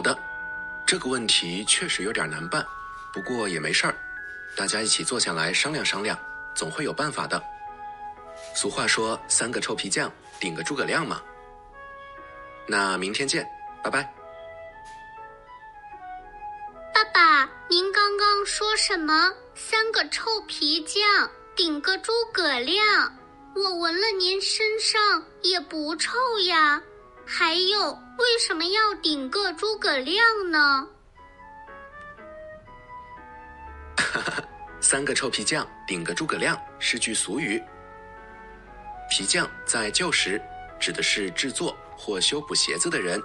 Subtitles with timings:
[0.00, 0.18] 好的，
[0.86, 2.66] 这个问题确实有点难办，
[3.12, 3.94] 不过也没事儿，
[4.56, 6.18] 大家一起坐下来商量商量，
[6.54, 7.38] 总会有办法的。
[8.54, 10.10] 俗话说“三个臭皮匠
[10.40, 11.20] 顶个诸葛亮”嘛。
[12.66, 13.46] 那明天见，
[13.84, 14.10] 拜拜。
[16.94, 19.30] 爸爸，您刚刚说什么？
[19.54, 21.02] 三个臭皮匠
[21.54, 23.14] 顶个诸葛亮？
[23.54, 26.80] 我闻了您身上也不臭呀。
[27.32, 30.88] 还有，为什么要顶个诸葛亮呢？
[33.96, 34.42] 哈哈，
[34.80, 37.62] 三个臭皮匠顶个诸葛亮是句俗语。
[39.08, 40.42] 皮匠在旧时
[40.80, 43.22] 指的是制作或修补鞋子的人，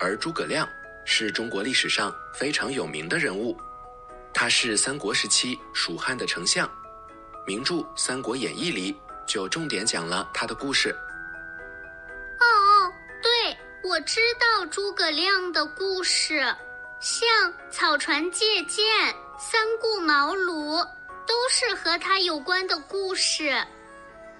[0.00, 0.68] 而诸葛亮
[1.04, 3.56] 是中国历史上非常有名的人物，
[4.34, 6.68] 他是三国时期蜀汉的丞相，
[7.46, 8.96] 名著《三国演义》里
[9.28, 10.92] 就重点讲了他的故事。
[13.92, 16.40] 我知道诸葛亮的故事，
[16.98, 17.28] 像
[17.70, 18.82] 草船借箭、
[19.38, 20.82] 三顾茅庐，
[21.26, 23.50] 都是和他有关的故事。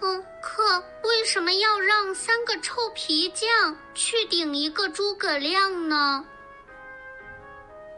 [0.01, 6.25] 嗯，可为什么要让三个臭皮匠去顶一个诸葛亮呢？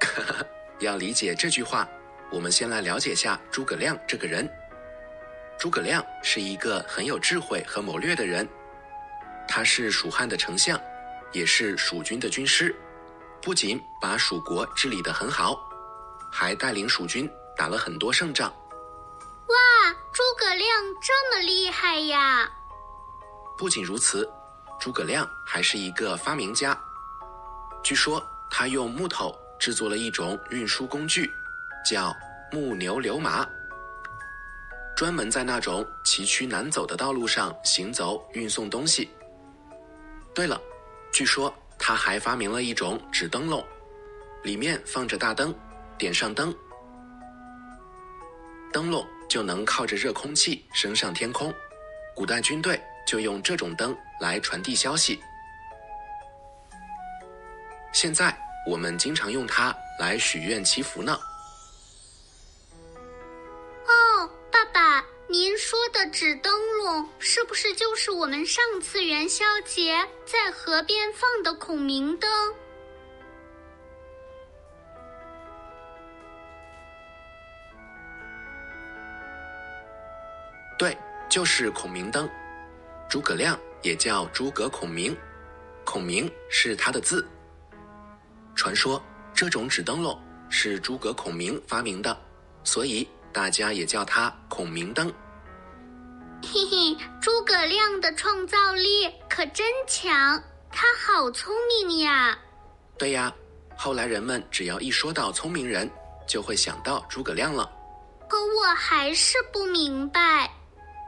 [0.80, 1.88] 要理解这句话，
[2.32, 4.52] 我们先来了解下诸葛亮这个人。
[5.56, 8.44] 诸葛亮是一个很有智慧和谋略的人，
[9.46, 10.76] 他是蜀汉的丞相。
[11.34, 12.74] 也是蜀军的军师，
[13.42, 15.68] 不仅把蜀国治理得很好，
[16.30, 18.48] 还带领蜀军打了很多胜仗。
[19.48, 19.56] 哇，
[20.12, 20.68] 诸葛亮
[21.02, 22.48] 这么厉害呀！
[23.58, 24.30] 不仅如此，
[24.80, 26.80] 诸葛亮还是一个发明家。
[27.82, 31.28] 据说他用木头制作了一种运输工具，
[31.84, 32.14] 叫
[32.52, 33.44] 木牛流马，
[34.96, 39.10] 专门在那种崎岖难走的道路上行走运送东西。
[40.32, 40.60] 对了。
[41.14, 43.64] 据说他还发明了一种纸灯笼，
[44.42, 45.54] 里面放着大灯，
[45.96, 46.52] 点上灯，
[48.72, 51.54] 灯笼就能靠着热空气升上天空。
[52.16, 55.20] 古代军队就用这种灯来传递消息。
[57.92, 58.36] 现在
[58.68, 61.16] 我们经常用它来许愿祈福呢。
[65.36, 72.30] 您说的纸灯笼是不是就是我们上次元宵节在河边放的孔明灯？
[80.78, 80.96] 对，
[81.28, 82.30] 就是孔明灯。
[83.10, 85.16] 诸葛亮也叫诸葛孔明，
[85.84, 87.26] 孔明是他的字。
[88.54, 89.02] 传说
[89.34, 90.16] 这种纸灯笼
[90.48, 92.16] 是诸葛孔明发明的，
[92.62, 93.04] 所以。
[93.32, 95.12] 大家也叫他孔明灯。
[96.52, 102.38] 嘿嘿，诸葛亮的创造力可真强，他好聪明呀。
[102.98, 103.32] 对呀，
[103.76, 105.90] 后来人们只要一说到聪明人，
[106.28, 107.70] 就会想到诸葛亮了。
[108.28, 110.50] 可我还是不明白，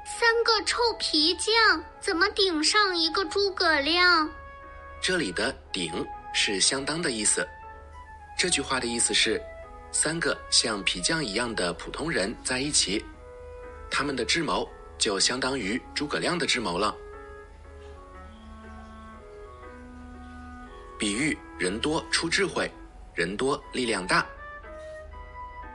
[0.05, 4.29] 三个臭皮匠怎么顶上一个诸葛亮？
[5.03, 7.47] 这里的“顶”是相当的意思。
[8.39, 9.41] 这句话的意思是。
[9.93, 13.03] 三个像皮匠一样的普通人在一起，
[13.91, 14.69] 他们的智谋
[14.99, 16.95] 就相当于诸葛亮的智谋了。
[20.99, 22.71] 比喻人多出智慧，
[23.15, 24.21] 人多力量大。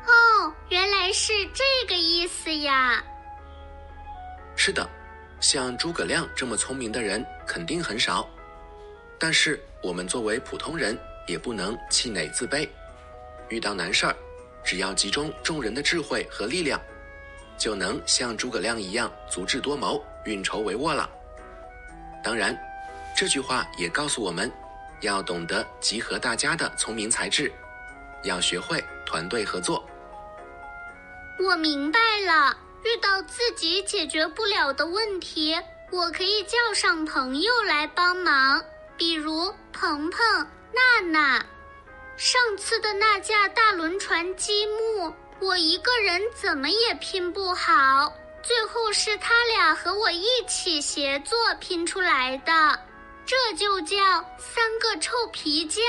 [0.06, 3.04] 哦，原来是这个意思呀。
[4.56, 4.88] 是的，
[5.40, 8.28] 像诸葛亮这么聪明的人肯定很少，
[9.20, 12.68] 但是我们作为普通人也不能气馁自卑。
[13.50, 14.16] 遇到难事儿，
[14.64, 16.82] 只要集中众人的智慧和力量，
[17.62, 21.08] 就能像诸葛亮一样足智多谋、运筹帷幄了。
[22.24, 22.58] 当然，
[23.16, 24.52] 这句话也告诉我们，
[25.02, 27.54] 要懂得集合大家的聪明才智，
[28.24, 29.88] 要学会团队合作。
[31.38, 35.56] 我明白了，遇到自己解决不了的问题，
[35.92, 38.60] 我可以叫上朋友来帮忙，
[38.98, 40.20] 比如鹏鹏、
[40.74, 41.46] 娜娜。
[42.18, 52.80] 上次的那架大轮船积木，我一个人怎么也拼不好，最后是他俩和我一起协作拼出来的，
[53.26, 53.98] 这就叫
[54.38, 55.84] 三个臭皮匠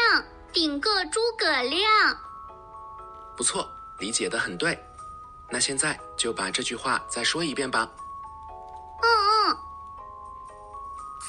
[0.54, 2.18] 顶个诸葛亮。
[3.36, 4.82] 不错，理解的很对。
[5.50, 7.86] 那现在就把这句话再说一遍吧。
[9.02, 9.06] 嗯
[9.50, 9.58] 嗯，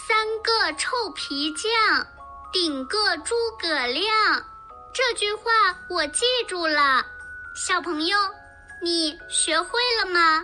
[0.08, 2.08] 三个臭皮匠
[2.54, 4.08] 顶个诸葛亮。
[4.94, 5.52] 这句话
[5.90, 7.06] 我记住了，
[7.54, 8.18] 小朋友，
[8.82, 10.44] 你学会了吗？